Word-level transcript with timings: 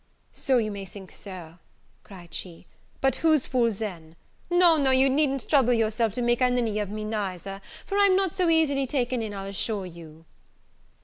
"So 0.31 0.57
you 0.57 0.71
may 0.71 0.83
think, 0.83 1.11
Sir," 1.11 1.59
cried 2.01 2.33
she, 2.33 2.65
"but 3.01 3.17
who's 3.17 3.45
fool 3.45 3.69
then? 3.69 4.15
no, 4.49 4.77
no, 4.77 4.89
you 4.89 5.07
needn't 5.11 5.47
trouble 5.47 5.73
yourself 5.73 6.11
to 6.13 6.23
make 6.23 6.41
a 6.41 6.49
ninny 6.49 6.79
of 6.79 6.89
me 6.89 7.03
neither, 7.03 7.61
for 7.85 7.99
I'm 7.99 8.15
not 8.15 8.33
so 8.33 8.49
easily 8.49 8.87
taken 8.87 9.21
in, 9.21 9.31
I'll 9.35 9.45
assure 9.45 9.85
you." 9.85 10.25